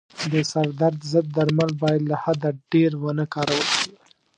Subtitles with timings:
[0.31, 3.91] د سردرد ضد درمل باید له حده ډېر و نه کارول شي.